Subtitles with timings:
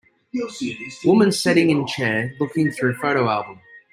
[1.05, 3.59] Woman setting in chair looking threw photo album.